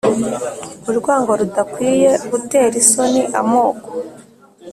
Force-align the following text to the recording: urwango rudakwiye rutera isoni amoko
urwango 0.89 1.31
rudakwiye 1.39 2.11
rutera 2.29 2.75
isoni 2.81 3.21
amoko 3.39 3.87